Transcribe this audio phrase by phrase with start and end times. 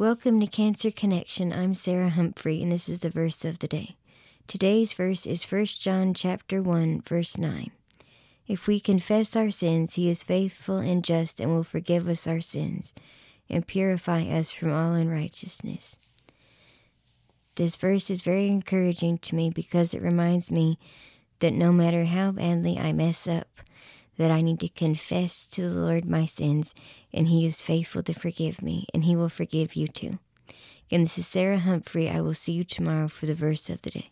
[0.00, 1.52] Welcome to Cancer Connection.
[1.52, 3.96] I'm Sarah Humphrey and this is the verse of the day.
[4.46, 7.70] Today's verse is 1 John chapter 1 verse 9.
[8.48, 12.40] If we confess our sins, he is faithful and just and will forgive us our
[12.40, 12.94] sins
[13.50, 15.98] and purify us from all unrighteousness.
[17.56, 20.78] This verse is very encouraging to me because it reminds me
[21.40, 23.48] that no matter how badly I mess up,
[24.20, 26.74] that I need to confess to the Lord my sins,
[27.10, 30.18] and He is faithful to forgive me, and He will forgive you too.
[30.90, 32.10] And this is Sarah Humphrey.
[32.10, 34.10] I will see you tomorrow for the verse of the day.